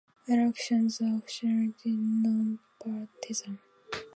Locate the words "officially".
1.19-1.75